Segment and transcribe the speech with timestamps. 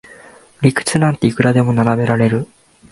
[0.63, 2.47] 理屈なんていくらでも並べられる